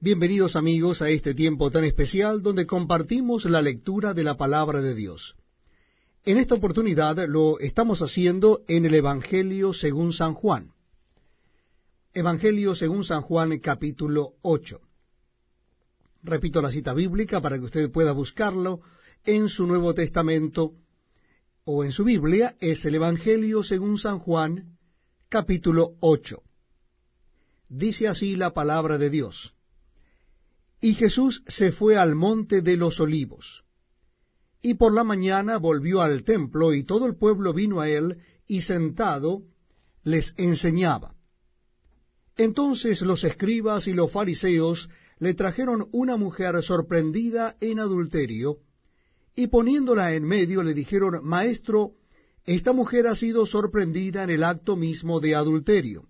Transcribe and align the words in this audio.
Bienvenidos 0.00 0.54
amigos 0.54 1.02
a 1.02 1.10
este 1.10 1.34
tiempo 1.34 1.72
tan 1.72 1.82
especial 1.82 2.40
donde 2.40 2.68
compartimos 2.68 3.46
la 3.46 3.60
lectura 3.60 4.14
de 4.14 4.22
la 4.22 4.36
palabra 4.36 4.80
de 4.80 4.94
Dios. 4.94 5.34
En 6.24 6.38
esta 6.38 6.54
oportunidad 6.54 7.18
lo 7.26 7.58
estamos 7.58 8.00
haciendo 8.00 8.62
en 8.68 8.86
el 8.86 8.94
Evangelio 8.94 9.72
según 9.72 10.12
San 10.12 10.34
Juan. 10.34 10.72
Evangelio 12.14 12.76
según 12.76 13.02
San 13.02 13.22
Juan 13.22 13.58
capítulo 13.58 14.34
8. 14.42 14.80
Repito 16.22 16.62
la 16.62 16.70
cita 16.70 16.94
bíblica 16.94 17.40
para 17.40 17.58
que 17.58 17.64
usted 17.64 17.90
pueda 17.90 18.12
buscarlo 18.12 18.82
en 19.24 19.48
su 19.48 19.66
Nuevo 19.66 19.94
Testamento 19.94 20.74
o 21.64 21.82
en 21.82 21.90
su 21.90 22.04
Biblia. 22.04 22.54
Es 22.60 22.84
el 22.84 22.94
Evangelio 22.94 23.64
según 23.64 23.98
San 23.98 24.20
Juan 24.20 24.78
capítulo 25.28 25.96
8. 25.98 26.40
Dice 27.68 28.06
así 28.06 28.36
la 28.36 28.54
palabra 28.54 28.96
de 28.96 29.10
Dios. 29.10 29.57
Y 30.80 30.94
Jesús 30.94 31.42
se 31.46 31.72
fue 31.72 31.96
al 31.96 32.14
monte 32.14 32.62
de 32.62 32.76
los 32.76 33.00
olivos. 33.00 33.64
Y 34.62 34.74
por 34.74 34.92
la 34.92 35.04
mañana 35.04 35.58
volvió 35.58 36.02
al 36.02 36.24
templo, 36.24 36.74
y 36.74 36.84
todo 36.84 37.06
el 37.06 37.16
pueblo 37.16 37.52
vino 37.52 37.80
a 37.80 37.88
él, 37.88 38.18
y 38.46 38.62
sentado 38.62 39.42
les 40.04 40.34
enseñaba. 40.36 41.14
Entonces 42.36 43.02
los 43.02 43.24
escribas 43.24 43.88
y 43.88 43.92
los 43.92 44.12
fariseos 44.12 44.88
le 45.18 45.34
trajeron 45.34 45.88
una 45.92 46.16
mujer 46.16 46.62
sorprendida 46.62 47.56
en 47.60 47.80
adulterio, 47.80 48.58
y 49.34 49.48
poniéndola 49.48 50.14
en 50.14 50.24
medio 50.24 50.62
le 50.62 50.74
dijeron, 50.74 51.20
Maestro, 51.24 51.94
esta 52.44 52.72
mujer 52.72 53.06
ha 53.06 53.14
sido 53.14 53.46
sorprendida 53.46 54.22
en 54.22 54.30
el 54.30 54.42
acto 54.42 54.76
mismo 54.76 55.20
de 55.20 55.34
adulterio. 55.34 56.08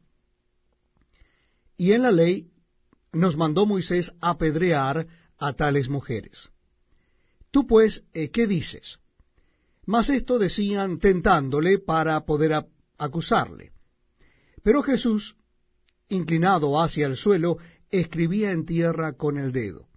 Y 1.77 1.92
en 1.92 2.02
la 2.02 2.12
ley 2.12 2.50
nos 3.12 3.36
mandó 3.36 3.66
Moisés 3.66 4.12
apedrear 4.20 5.06
a 5.38 5.52
tales 5.52 5.88
mujeres. 5.88 6.50
Tú 7.50 7.66
pues, 7.66 8.05
eh, 8.12 8.30
¿qué 8.30 8.46
dices? 8.46 8.98
Mas 9.86 10.10
esto 10.10 10.38
decían 10.38 10.98
tentándole 10.98 11.78
para 11.78 12.24
poder 12.27 12.66
acusarle. 12.98 13.72
Pero 14.62 14.83
Jesús, 14.83 15.36
inclinado 16.08 16.80
hacia 16.80 17.06
el 17.06 17.16
suelo, 17.16 17.56
escribía 17.91 18.52
en 18.52 18.66
tierra 18.66 19.14
con 19.14 19.38
el 19.38 19.52
dedo. 19.52 19.88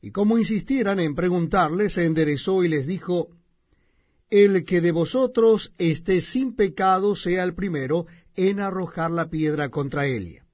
Y 0.00 0.10
como 0.12 0.38
insistieran 0.38 1.00
en 1.00 1.14
preguntarle, 1.14 1.90
se 1.90 2.06
enderezó 2.06 2.64
y 2.64 2.68
les 2.68 2.86
dijo, 2.86 3.28
El 4.30 4.64
que 4.64 4.80
de 4.80 4.92
vosotros 4.92 5.74
esté 5.76 6.22
sin 6.22 6.56
pecado 6.56 7.14
sea 7.14 7.42
el 7.44 7.54
primero 7.54 8.06
en 8.36 8.60
arrojar 8.60 9.10
la 9.10 9.28
piedra 9.28 9.68
contra 9.68 10.06
ella 10.06 10.46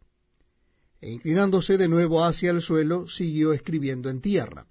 e 1.01 1.11
inclinándose 1.11 1.77
de 1.77 1.89
nuevo 1.89 2.25
hacia 2.25 2.51
el 2.51 2.63
suelo, 2.63 3.07
siguió 3.07 3.53
escribiendo 3.53 4.09
en 4.09 4.21
tierra. 4.21 4.67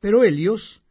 Pero 0.00 0.24
ellos, 0.24 0.82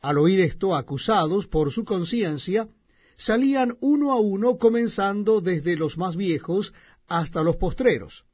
al 0.00 0.18
oír 0.18 0.40
esto, 0.40 0.74
acusados 0.74 1.46
por 1.46 1.70
su 1.70 1.84
conciencia, 1.84 2.68
salían 3.16 3.76
uno 3.80 4.12
a 4.12 4.20
uno, 4.20 4.58
comenzando 4.58 5.40
desde 5.40 5.76
los 5.76 5.96
más 5.96 6.16
viejos 6.16 6.74
hasta 7.06 7.42
los 7.42 7.56
postreros. 7.56 8.24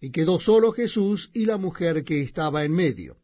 Y 0.00 0.10
quedó 0.10 0.38
solo 0.38 0.72
Jesús 0.72 1.30
y 1.32 1.46
la 1.46 1.56
mujer 1.56 2.04
que 2.04 2.20
estaba 2.20 2.64
en 2.64 2.72
medio. 2.72 3.16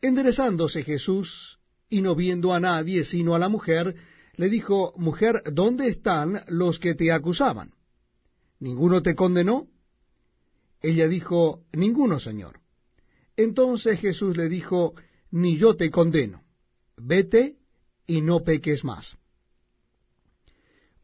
Enderezándose 0.00 0.84
Jesús, 0.84 1.58
y 1.88 2.00
no 2.02 2.14
viendo 2.14 2.54
a 2.54 2.60
nadie 2.60 3.04
sino 3.04 3.34
a 3.34 3.38
la 3.38 3.48
mujer, 3.48 3.96
le 4.36 4.48
dijo, 4.48 4.94
Mujer, 4.96 5.42
¿dónde 5.52 5.88
están 5.88 6.42
los 6.46 6.78
que 6.78 6.94
te 6.94 7.12
acusaban? 7.12 7.74
¿Ninguno 8.60 9.02
te 9.02 9.14
condenó? 9.14 9.66
Ella 10.82 11.08
dijo, 11.08 11.64
Ninguno, 11.72 12.18
Señor. 12.18 12.60
Entonces 13.36 14.00
Jesús 14.00 14.36
le 14.36 14.48
dijo, 14.48 14.94
Ni 15.30 15.56
yo 15.56 15.76
te 15.76 15.90
condeno. 15.90 16.42
Vete 16.96 17.56
y 18.06 18.20
no 18.20 18.40
peques 18.40 18.84
más. 18.84 19.16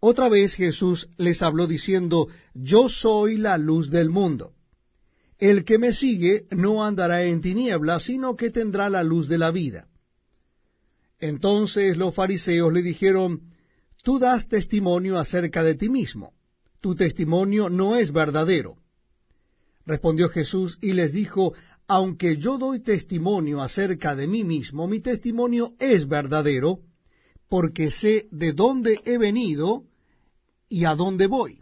Otra 0.01 0.29
vez 0.29 0.55
Jesús 0.55 1.09
les 1.17 1.43
habló 1.43 1.67
diciendo, 1.67 2.29
Yo 2.55 2.89
soy 2.89 3.37
la 3.37 3.59
luz 3.59 3.91
del 3.91 4.11
mundo. 4.11 4.53
El 5.39 5.65
que 5.65 5.79
me 5.79 5.93
sigue 5.93 6.47
no 6.51 6.85
andará 6.85 7.25
en 7.25 7.41
tinieblas, 7.41 8.05
sino 8.05 8.37
que 8.37 8.51
tendrá 8.51 8.89
la 8.89 9.03
luz 9.03 9.29
de 9.29 9.39
la 9.39 9.51
vida. 9.51 9.89
Entonces 11.19 11.97
los 11.97 12.15
fariseos 12.15 12.73
le 12.73 12.83
dijeron, 12.83 13.53
Tú 14.03 14.19
das 14.19 14.49
testimonio 14.49 15.19
acerca 15.19 15.63
de 15.63 15.75
ti 15.75 15.89
mismo. 15.89 16.33
Tu 16.81 16.95
testimonio 16.95 17.69
no 17.69 17.97
es 17.97 18.13
verdadero. 18.13 18.77
Respondió 19.87 20.29
Jesús 20.29 20.79
y 20.83 20.93
les 20.93 21.13
dijo, 21.13 21.55
aunque 21.87 22.37
yo 22.37 22.59
doy 22.59 22.81
testimonio 22.81 23.63
acerca 23.63 24.17
de 24.17 24.27
mí 24.27 24.43
mismo, 24.43 24.89
mi 24.89 25.01
testimonio 25.01 25.75
es 25.79 26.09
verdadero, 26.09 26.81
porque 27.49 27.93
sé 27.93 28.27
de 28.33 28.53
dónde 28.53 29.01
he 29.05 29.17
venido 29.17 29.85
y 30.69 30.85
a 30.85 30.97
dónde 30.97 31.29
voy. 31.29 31.61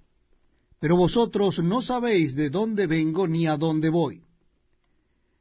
Pero 0.80 0.96
vosotros 0.96 1.58
no 1.58 1.82
sabéis 1.82 2.34
de 2.34 2.48
dónde 2.48 2.86
vengo 2.86 3.28
ni 3.28 3.46
a 3.46 3.58
dónde 3.58 3.90
voy. 3.90 4.22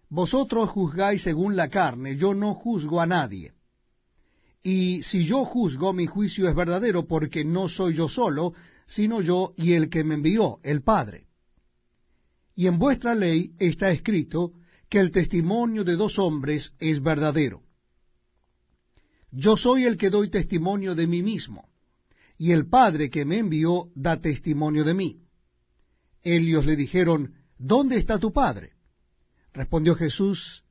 Vosotros 0.10 0.70
juzgáis 0.70 1.24
según 1.24 1.56
la 1.56 1.70
carne, 1.70 2.18
yo 2.18 2.34
no 2.34 2.54
juzgo 2.54 3.00
a 3.00 3.06
nadie. 3.06 3.54
Y 4.62 5.02
si 5.04 5.26
yo 5.26 5.46
juzgo, 5.46 5.94
mi 5.94 6.06
juicio 6.06 6.48
es 6.48 6.56
verdadero, 6.56 7.08
porque 7.08 7.44
no 7.46 7.68
soy 7.68 7.96
yo 7.96 8.10
solo, 8.10 8.54
sino 8.86 9.22
yo 9.22 9.54
y 9.56 9.74
el 9.74 9.90
que 9.90 10.04
me 10.04 10.16
envió, 10.16 10.60
el 10.64 10.82
Padre. 10.82 11.28
Y 12.64 12.68
en 12.68 12.80
vuestra 12.80 13.14
ley 13.14 13.54
está 13.60 13.92
escrito 13.92 14.54
que 14.88 14.98
el 14.98 15.12
testimonio 15.12 15.84
de 15.84 15.98
dos 15.98 16.18
hombres 16.18 16.74
es 16.80 17.04
verdadero. 17.04 17.62
Yo 19.32 19.58
soy 19.58 19.84
el 19.84 19.98
que 19.98 20.10
doy 20.10 20.30
testimonio 20.30 20.96
de 20.96 21.06
mí 21.06 21.22
mismo, 21.22 21.68
y 22.38 22.54
el 22.54 22.70
Padre 22.70 23.10
que 23.10 23.26
me 23.26 23.40
envió 23.40 23.92
da 23.96 24.22
testimonio 24.22 24.86
de 24.86 24.94
mí. 24.94 25.20
Ellos 26.22 26.66
le 26.66 26.78
dijeron, 26.78 27.34
¿Dónde 27.58 27.98
está 27.98 28.18
tu 28.18 28.32
Padre? 28.32 28.72
Respondió 29.52 29.96
Jesús, 29.96 30.64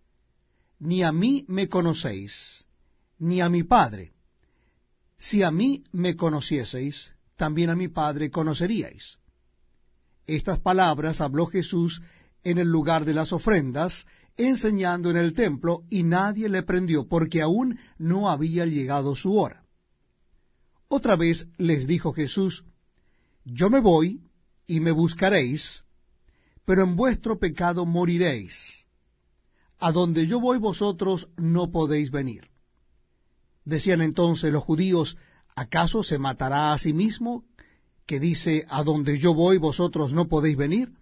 Ni 0.78 1.02
a 1.02 1.12
mí 1.12 1.44
me 1.46 1.68
conocéis, 1.68 2.64
ni 3.18 3.42
a 3.42 3.50
mi 3.50 3.64
Padre. 3.64 4.14
Si 5.18 5.42
a 5.42 5.50
mí 5.50 5.84
me 5.92 6.16
conocieseis, 6.16 7.12
también 7.36 7.68
a 7.68 7.76
mi 7.76 7.88
Padre 7.88 8.30
conoceríais. 8.30 9.18
Estas 10.34 10.60
palabras 10.60 11.20
habló 11.20 11.44
Jesús 11.44 12.00
en 12.42 12.56
el 12.56 12.66
lugar 12.66 13.04
de 13.04 13.12
las 13.12 13.34
ofrendas, 13.34 14.06
enseñando 14.38 15.10
en 15.10 15.18
el 15.18 15.34
templo, 15.34 15.82
y 15.90 16.04
nadie 16.04 16.48
le 16.48 16.62
prendió, 16.62 17.06
porque 17.06 17.42
aún 17.42 17.78
no 17.98 18.30
había 18.30 18.64
llegado 18.64 19.14
su 19.14 19.36
hora. 19.36 19.66
Otra 20.88 21.16
vez 21.16 21.48
les 21.58 21.86
dijo 21.86 22.14
Jesús, 22.14 22.64
Yo 23.44 23.68
me 23.68 23.80
voy, 23.80 24.22
y 24.66 24.80
me 24.80 24.90
buscaréis, 24.90 25.84
pero 26.64 26.82
en 26.82 26.96
vuestro 26.96 27.38
pecado 27.38 27.84
moriréis. 27.84 28.86
A 29.80 29.92
donde 29.92 30.26
yo 30.26 30.40
voy 30.40 30.56
vosotros 30.56 31.28
no 31.36 31.70
podéis 31.70 32.10
venir. 32.10 32.48
Decían 33.66 34.00
entonces 34.00 34.50
los 34.50 34.64
judíos, 34.64 35.18
¿acaso 35.54 36.02
se 36.02 36.16
matará 36.16 36.72
a 36.72 36.78
sí 36.78 36.94
mismo 36.94 37.44
que 38.06 38.20
dice, 38.20 38.64
a 38.68 38.82
donde 38.82 39.18
yo 39.18 39.34
voy 39.34 39.58
vosotros 39.58 40.12
no 40.12 40.28
podéis 40.28 40.56
venir? 40.56 40.92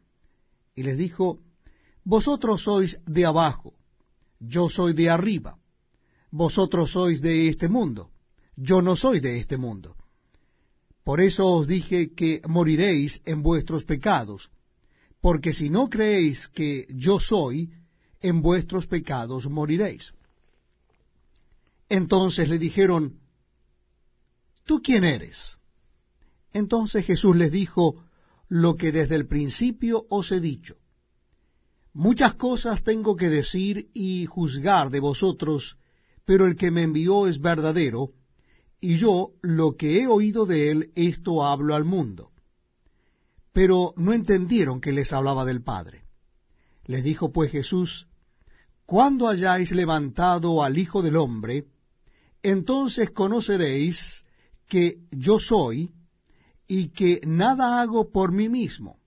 Y 0.74 0.82
les 0.82 0.96
dijo, 0.96 1.40
vosotros 2.04 2.62
sois 2.62 2.98
de 3.06 3.26
abajo, 3.26 3.74
yo 4.38 4.68
soy 4.68 4.94
de 4.94 5.10
arriba, 5.10 5.58
vosotros 6.30 6.92
sois 6.92 7.20
de 7.20 7.48
este 7.48 7.68
mundo, 7.68 8.10
yo 8.56 8.82
no 8.82 8.96
soy 8.96 9.20
de 9.20 9.38
este 9.38 9.56
mundo. 9.56 9.96
Por 11.04 11.20
eso 11.20 11.46
os 11.46 11.66
dije 11.66 12.14
que 12.14 12.42
moriréis 12.46 13.20
en 13.24 13.42
vuestros 13.42 13.84
pecados, 13.84 14.50
porque 15.20 15.52
si 15.52 15.68
no 15.70 15.88
creéis 15.88 16.48
que 16.48 16.86
yo 16.90 17.18
soy, 17.18 17.70
en 18.20 18.42
vuestros 18.42 18.86
pecados 18.86 19.48
moriréis. 19.48 20.12
Entonces 21.88 22.48
le 22.48 22.58
dijeron, 22.58 23.18
¿tú 24.64 24.80
quién 24.82 25.04
eres? 25.04 25.56
Entonces 26.52 27.04
Jesús 27.04 27.36
les 27.36 27.52
dijo 27.52 28.02
lo 28.48 28.74
que 28.74 28.92
desde 28.92 29.14
el 29.14 29.26
principio 29.26 30.06
os 30.10 30.32
he 30.32 30.40
dicho. 30.40 30.76
Muchas 31.92 32.34
cosas 32.34 32.82
tengo 32.82 33.16
que 33.16 33.28
decir 33.28 33.90
y 33.94 34.26
juzgar 34.26 34.90
de 34.90 35.00
vosotros, 35.00 35.76
pero 36.24 36.46
el 36.46 36.56
que 36.56 36.70
me 36.70 36.82
envió 36.82 37.26
es 37.26 37.40
verdadero, 37.40 38.10
y 38.80 38.96
yo 38.96 39.32
lo 39.42 39.76
que 39.76 40.00
he 40.00 40.06
oído 40.06 40.46
de 40.46 40.70
él, 40.70 40.92
esto 40.94 41.44
hablo 41.44 41.74
al 41.74 41.84
mundo. 41.84 42.30
Pero 43.52 43.92
no 43.96 44.12
entendieron 44.12 44.80
que 44.80 44.92
les 44.92 45.12
hablaba 45.12 45.44
del 45.44 45.62
Padre. 45.62 46.04
Les 46.86 47.04
dijo 47.04 47.32
pues 47.32 47.50
Jesús, 47.50 48.08
Cuando 48.86 49.28
hayáis 49.28 49.72
levantado 49.72 50.62
al 50.62 50.78
Hijo 50.78 51.02
del 51.02 51.16
Hombre, 51.16 51.66
entonces 52.42 53.10
conoceréis 53.10 54.24
que 54.66 54.98
yo 55.10 55.38
soy, 55.38 55.92
y 56.72 56.90
que 56.90 57.20
nada 57.26 57.80
hago 57.80 58.12
por 58.12 58.30
mí 58.30 58.48
mismo, 58.48 59.00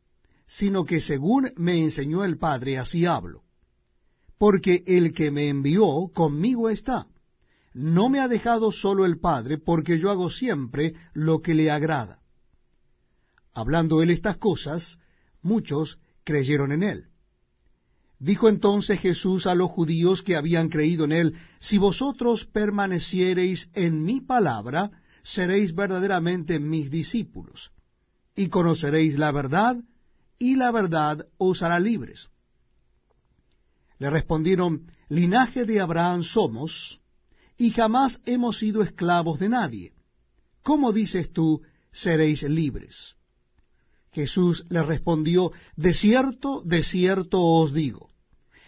sino 0.46 0.84
que 0.84 1.00
según 1.00 1.54
me 1.56 1.82
enseñó 1.82 2.26
el 2.26 2.38
Padre, 2.38 2.78
así 2.78 3.06
hablo. 3.06 3.44
Porque 4.38 4.84
el 4.86 5.14
que 5.14 5.32
me 5.32 5.48
envió 5.48 6.12
conmigo 6.14 6.70
está. 6.70 7.08
No 7.74 8.10
me 8.10 8.20
ha 8.20 8.28
dejado 8.28 8.74
solo 8.74 9.06
el 9.06 9.18
Padre, 9.18 9.60
porque 9.60 9.98
yo 9.98 10.12
hago 10.12 10.30
siempre 10.30 10.94
lo 11.14 11.42
que 11.42 11.54
le 11.54 11.72
agrada. 11.72 12.20
Hablando 13.54 14.02
él 14.02 14.10
estas 14.10 14.36
cosas, 14.36 15.00
muchos 15.42 16.00
creyeron 16.26 16.74
en 16.74 16.84
él. 16.84 17.06
Dijo 18.20 18.50
entonces 18.50 19.00
Jesús 19.00 19.48
a 19.48 19.56
los 19.56 19.72
judíos 19.72 20.22
que 20.22 20.36
habían 20.36 20.68
creído 20.68 21.06
en 21.06 21.14
él, 21.14 21.36
Si 21.60 21.78
vosotros 21.78 22.44
permaneciereis 22.44 23.70
en 23.74 24.04
mi 24.04 24.20
palabra, 24.20 24.92
seréis 25.24 25.74
verdaderamente 25.74 26.60
mis 26.60 26.92
discípulos, 26.92 27.72
y 28.36 28.50
conoceréis 28.50 29.18
la 29.18 29.32
verdad, 29.32 29.78
y 30.38 30.56
la 30.56 30.72
verdad 30.72 31.26
os 31.38 31.64
hará 31.64 31.80
libres. 31.80 32.30
Le 34.00 34.10
respondieron, 34.10 34.92
Linaje 35.08 35.66
de 35.66 35.80
Abraham 35.80 36.24
somos, 36.24 37.00
y 37.58 37.70
jamás 37.72 38.22
hemos 38.26 38.58
sido 38.58 38.82
esclavos 38.82 39.40
de 39.40 39.50
nadie. 39.50 39.94
¿Cómo 40.62 40.92
dices 40.92 41.32
tú, 41.32 41.62
seréis 41.92 42.44
libres? 42.44 43.16
Jesús 44.12 44.66
le 44.70 44.84
respondió, 44.84 45.52
De 45.76 45.94
cierto, 45.94 46.62
de 46.66 46.84
cierto 46.84 47.42
os 47.42 47.74
digo, 47.74 48.10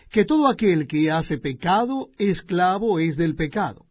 que 0.10 0.24
todo 0.24 0.48
aquel 0.48 0.88
que 0.88 1.12
hace 1.12 1.38
pecado, 1.38 2.10
esclavo 2.18 3.00
es 3.00 3.18
del 3.18 3.36
pecado 3.36 3.85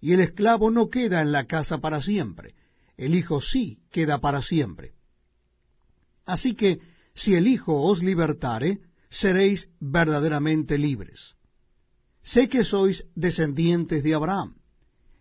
y 0.00 0.12
el 0.12 0.20
esclavo 0.20 0.70
no 0.70 0.88
queda 0.88 1.22
en 1.22 1.32
la 1.32 1.46
casa 1.46 1.78
para 1.78 2.00
siempre, 2.02 2.54
el 2.96 3.14
Hijo 3.14 3.40
sí 3.40 3.78
queda 3.90 4.18
para 4.18 4.42
siempre. 4.42 4.92
Así 6.24 6.54
que, 6.54 6.80
si 7.14 7.34
el 7.34 7.46
Hijo 7.46 7.82
os 7.82 8.02
libertare, 8.02 8.80
seréis 9.10 9.70
verdaderamente 9.80 10.78
libres. 10.78 11.34
Sé 12.22 12.48
que 12.48 12.64
sois 12.64 13.06
descendientes 13.14 14.02
de 14.02 14.14
Abraham, 14.14 14.56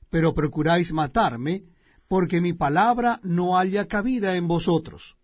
pero 0.10 0.34
procuráis 0.34 0.92
matarme, 0.92 1.64
porque 2.08 2.42
mi 2.42 2.54
palabra 2.54 3.20
no 3.24 3.58
haya 3.58 3.88
cabida 3.88 4.36
en 4.36 4.48
vosotros. 4.48 5.16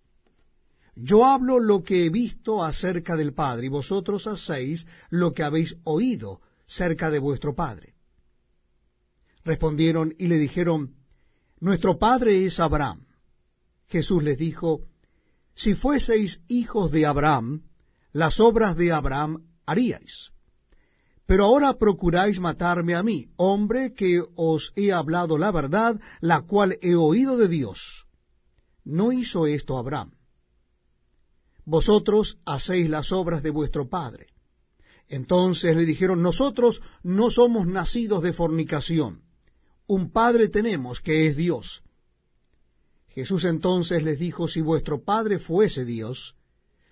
Yo 0.96 1.26
hablo 1.26 1.60
lo 1.60 1.84
que 1.84 2.06
he 2.06 2.10
visto 2.10 2.64
acerca 2.64 3.16
del 3.16 3.34
Padre, 3.34 3.68
y 3.68 3.70
vosotros 3.70 4.28
hacéis 4.28 4.88
lo 5.10 5.34
que 5.34 5.44
habéis 5.44 5.76
oído 5.84 6.42
cerca 6.66 7.10
de 7.10 7.20
vuestro 7.20 7.56
Padre. 7.56 7.96
Respondieron 9.44 10.14
y 10.20 10.28
le 10.28 10.38
dijeron, 10.38 10.96
Nuestro 11.60 11.98
padre 11.98 12.46
es 12.46 12.60
Abraham. 12.60 13.06
Jesús 13.88 14.24
les 14.24 14.38
dijo, 14.38 14.82
Si 15.56 15.76
fueseis 15.76 16.42
hijos 16.48 16.92
de 16.92 17.06
Abraham, 17.06 17.64
las 18.14 18.40
obras 18.40 18.76
de 18.78 18.92
Abraham 18.92 19.48
haríais. 19.66 20.32
Pero 21.26 21.46
ahora 21.46 21.78
procuráis 21.78 22.40
matarme 22.40 22.94
a 22.94 23.04
mí, 23.04 23.30
hombre 23.38 23.94
que 23.94 24.24
os 24.36 24.74
he 24.76 24.92
hablado 24.92 25.38
la 25.38 25.52
verdad, 25.52 26.00
la 26.20 26.42
cual 26.42 26.78
he 26.82 26.96
oído 26.96 27.38
de 27.38 27.48
Dios. 27.48 28.06
No 28.84 29.12
hizo 29.12 29.48
esto 29.48 29.78
Abraham. 29.78 30.14
Vosotros 31.64 32.38
hacéis 32.46 32.90
las 32.90 33.12
obras 33.12 33.44
de 33.44 33.52
vuestro 33.52 33.88
padre. 33.88 34.28
Entonces 35.08 35.76
le 35.76 35.86
dijeron, 35.86 36.22
nosotros 36.22 36.82
no 37.04 37.30
somos 37.30 37.68
nacidos 37.68 38.24
de 38.24 38.34
fornicación 38.34 39.22
un 39.92 40.10
Padre 40.10 40.48
tenemos 40.48 41.02
que 41.02 41.28
es 41.28 41.36
Dios. 41.36 41.84
Jesús 43.10 43.44
entonces 43.44 44.04
les 44.04 44.18
dijo, 44.18 44.48
si 44.48 44.62
vuestro 44.62 45.04
Padre 45.04 45.38
fuese 45.38 45.84
Dios, 45.84 46.38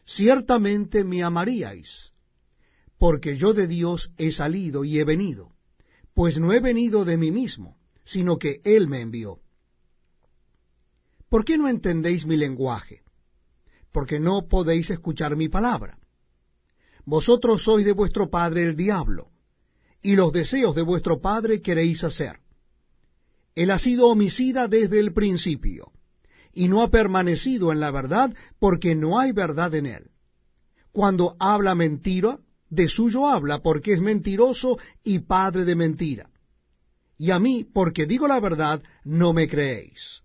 ciertamente 0.06 1.06
me 1.06 1.24
amaríais, 1.24 2.12
porque 2.98 3.38
yo 3.38 3.54
de 3.54 3.68
Dios 3.68 4.12
he 4.18 4.34
salido 4.34 4.84
y 4.84 5.00
he 5.00 5.06
venido, 5.06 5.54
pues 6.14 6.40
no 6.40 6.52
he 6.52 6.60
venido 6.60 7.06
de 7.06 7.16
mí 7.16 7.32
mismo, 7.32 7.78
sino 8.04 8.38
que 8.38 8.60
Él 8.66 8.90
me 8.90 9.00
envió. 9.00 9.40
¿Por 11.30 11.46
qué 11.46 11.58
no 11.58 11.70
entendéis 11.70 12.26
mi 12.26 12.36
lenguaje? 12.36 13.04
Porque 13.94 14.20
no 14.20 14.50
podéis 14.50 14.90
escuchar 14.90 15.38
mi 15.38 15.48
palabra. 15.48 15.98
Vosotros 17.06 17.64
sois 17.64 17.86
de 17.86 17.94
vuestro 17.94 18.30
padre 18.30 18.66
el 18.66 18.76
diablo, 18.76 19.30
y 20.02 20.18
los 20.18 20.34
deseos 20.34 20.76
de 20.76 20.82
vuestro 20.82 21.22
padre 21.22 21.62
queréis 21.62 22.04
hacer. 22.04 22.42
Él 23.60 23.72
ha 23.72 23.78
sido 23.78 24.08
homicida 24.08 24.70
desde 24.70 25.02
el 25.02 25.12
principio, 25.12 25.92
y 26.54 26.70
no 26.70 26.82
ha 26.82 26.90
permanecido 26.90 27.74
en 27.74 27.82
la 27.82 27.92
verdad 27.92 28.34
porque 28.58 28.96
no 28.96 29.20
hay 29.20 29.34
verdad 29.34 29.76
en 29.76 29.86
él. 29.86 30.12
Cuando 30.94 31.36
habla 31.40 31.76
mentira, 31.76 32.40
de 32.70 32.88
suyo 32.88 33.28
habla 33.28 33.60
porque 33.60 33.92
es 33.92 34.00
mentiroso 34.00 34.78
y 35.04 35.20
padre 35.20 35.66
de 35.66 35.76
mentira. 35.76 36.30
Y 37.18 37.32
a 37.32 37.40
mí, 37.40 37.66
porque 37.66 38.06
digo 38.06 38.30
la 38.30 38.40
verdad, 38.40 38.82
no 39.04 39.34
me 39.34 39.50
creéis. 39.50 40.22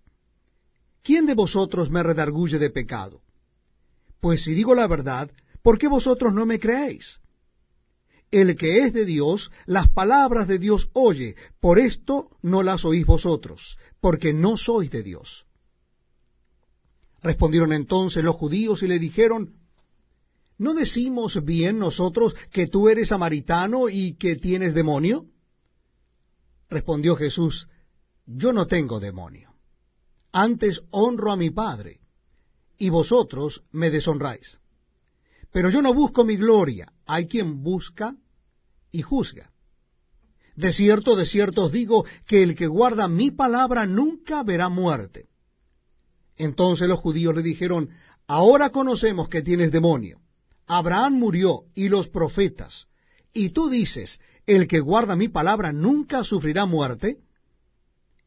¿Quién 1.02 1.26
de 1.26 1.34
vosotros 1.34 1.90
me 1.90 2.04
redarguye 2.04 2.60
de 2.60 2.70
pecado? 2.70 3.20
Pues 4.20 4.44
si 4.44 4.54
digo 4.54 4.76
la 4.76 4.86
verdad, 4.86 5.28
¿por 5.60 5.76
qué 5.76 5.88
vosotros 5.88 6.32
no 6.32 6.46
me 6.46 6.60
creéis? 6.60 7.18
El 8.40 8.56
que 8.56 8.84
es 8.84 8.92
de 8.92 9.04
Dios, 9.04 9.52
las 9.64 9.88
palabras 9.88 10.48
de 10.48 10.58
Dios 10.58 10.90
oye, 10.92 11.36
por 11.60 11.78
esto 11.78 12.30
no 12.42 12.64
las 12.64 12.84
oís 12.84 13.06
vosotros, 13.06 13.78
porque 14.00 14.32
no 14.32 14.56
sois 14.56 14.90
de 14.90 15.04
Dios. 15.04 15.46
Respondieron 17.22 17.72
entonces 17.72 18.24
los 18.24 18.34
judíos 18.34 18.82
y 18.82 18.88
le 18.88 18.98
dijeron, 18.98 19.54
¿no 20.58 20.74
decimos 20.74 21.44
bien 21.44 21.78
nosotros 21.78 22.34
que 22.50 22.66
tú 22.66 22.88
eres 22.88 23.10
samaritano 23.10 23.88
y 23.88 24.14
que 24.14 24.34
tienes 24.34 24.74
demonio? 24.74 25.26
Respondió 26.68 27.14
Jesús, 27.14 27.68
yo 28.26 28.52
no 28.52 28.66
tengo 28.66 28.98
demonio, 28.98 29.54
antes 30.32 30.82
honro 30.90 31.30
a 31.30 31.36
mi 31.36 31.50
Padre, 31.50 32.00
y 32.78 32.90
vosotros 32.90 33.62
me 33.70 33.90
deshonráis. 33.90 34.58
Pero 35.52 35.70
yo 35.70 35.80
no 35.80 35.94
busco 35.94 36.24
mi 36.24 36.36
gloria, 36.36 36.92
hay 37.06 37.28
quien 37.28 37.62
busca 37.62 38.16
y 38.94 39.02
juzga. 39.02 39.50
De 40.54 40.72
cierto, 40.72 41.16
de 41.16 41.26
cierto 41.26 41.64
os 41.64 41.72
digo 41.72 42.04
que 42.28 42.44
el 42.44 42.54
que 42.54 42.68
guarda 42.68 43.08
mi 43.08 43.32
palabra 43.32 43.86
nunca 43.86 44.44
verá 44.44 44.68
muerte. 44.68 45.26
Entonces 46.36 46.86
los 46.88 47.00
judíos 47.00 47.34
le 47.34 47.42
dijeron, 47.42 47.90
ahora 48.28 48.70
conocemos 48.70 49.28
que 49.28 49.42
tienes 49.42 49.72
demonio. 49.72 50.20
Abraham 50.66 51.14
murió 51.14 51.64
y 51.74 51.88
los 51.88 52.06
profetas. 52.08 52.86
Y 53.32 53.50
tú 53.50 53.68
dices, 53.68 54.20
el 54.46 54.68
que 54.68 54.78
guarda 54.78 55.16
mi 55.16 55.28
palabra 55.28 55.72
nunca 55.72 56.22
sufrirá 56.22 56.64
muerte. 56.64 57.18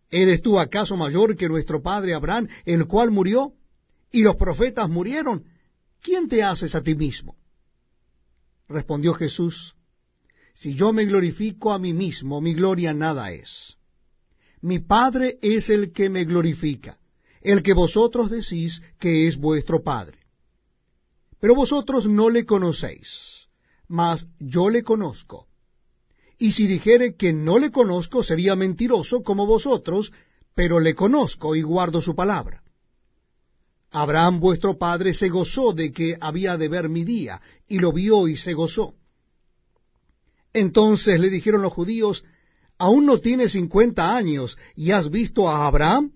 ¿Eres 0.09 0.41
tú 0.41 0.59
acaso 0.59 0.97
mayor 0.97 1.37
que 1.37 1.47
nuestro 1.47 1.81
padre 1.81 2.13
Abraham, 2.13 2.49
el 2.65 2.87
cual 2.87 3.09
murió? 3.09 3.53
Y 4.11 4.21
los 4.21 4.35
profetas 4.35 4.89
murieron. 4.89 5.45
¿Quién 6.01 6.27
te 6.27 6.43
haces 6.43 6.75
a 6.75 6.83
ti 6.83 6.93
mismo? 6.93 7.37
Respondió 8.67 9.13
Jesús, 9.13 9.76
si 10.59 10.73
yo 10.73 10.91
me 10.91 11.05
glorifico 11.05 11.71
a 11.71 11.77
mí 11.77 11.93
mismo, 11.93 12.41
mi 12.41 12.55
gloria 12.55 12.91
nada 12.91 13.31
es. 13.31 13.77
Mi 14.61 14.79
Padre 14.79 15.37
es 15.41 15.69
el 15.69 15.91
que 15.91 16.09
me 16.09 16.25
glorifica, 16.25 16.97
el 17.41 17.61
que 17.61 17.73
vosotros 17.73 18.31
decís 18.31 18.81
que 18.99 19.27
es 19.27 19.37
vuestro 19.37 19.83
Padre. 19.83 20.17
Pero 21.39 21.53
vosotros 21.53 22.07
no 22.07 22.31
le 22.31 22.47
conocéis, 22.47 23.47
mas 23.87 24.27
yo 24.39 24.69
le 24.69 24.81
conozco. 24.81 25.47
Y 26.39 26.53
si 26.53 26.65
dijere 26.65 27.15
que 27.15 27.33
no 27.33 27.59
le 27.59 27.69
conozco, 27.69 28.23
sería 28.23 28.55
mentiroso 28.55 29.21
como 29.21 29.45
vosotros, 29.45 30.11
pero 30.55 30.79
le 30.79 30.95
conozco 30.95 31.55
y 31.55 31.61
guardo 31.61 32.01
su 32.01 32.15
palabra. 32.15 32.63
Abraham 33.91 34.39
vuestro 34.39 34.75
padre 34.79 35.13
se 35.13 35.29
gozó 35.29 35.73
de 35.73 35.91
que 35.91 36.17
había 36.19 36.57
de 36.57 36.67
ver 36.67 36.89
mi 36.89 37.05
día, 37.05 37.39
y 37.67 37.77
lo 37.77 37.93
vio 37.93 38.27
y 38.27 38.35
se 38.37 38.53
gozó. 38.53 38.95
Entonces 40.53 41.19
le 41.19 41.29
dijeron 41.29 41.61
los 41.61 41.73
judíos, 41.73 42.23
¿aún 42.77 43.05
no 43.05 43.19
tienes 43.19 43.51
cincuenta 43.51 44.15
años 44.15 44.57
y 44.75 44.91
has 44.91 45.09
visto 45.09 45.49
a 45.49 45.67
Abraham? 45.67 46.13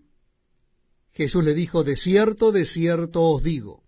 Jesús 1.12 1.44
le 1.44 1.54
dijo, 1.54 1.84
de 1.84 1.98
cierto, 1.98 2.52
de 2.52 2.66
cierto 2.66 3.22
os 3.22 3.44
digo, 3.44 3.84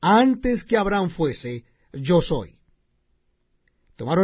antes 0.00 0.64
que 0.64 0.76
Abraham 0.76 1.10
fuese, 1.10 1.64
yo 1.92 2.20
soy. 2.20 2.58
Tomaron 3.96 4.22